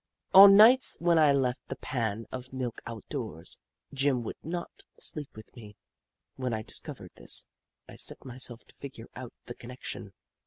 On 0.33 0.55
nights 0.57 0.97
when 0.99 1.19
I 1.19 1.31
left 1.31 1.61
the 1.67 1.75
pan 1.75 2.25
of 2.31 2.51
milk 2.51 2.81
outdoors, 2.87 3.59
Jim 3.93 4.23
would 4.23 4.37
not 4.43 4.81
sleep 4.99 5.29
with 5.35 5.55
me. 5.55 5.75
When 6.37 6.55
I 6.55 6.63
discovered 6.63 7.11
this, 7.17 7.45
I 7.87 7.97
set 7.97 8.25
myself 8.25 8.65
to 8.65 8.73
figure 8.73 9.09
out 9.15 9.33
the 9.45 9.53
connection. 9.53 10.13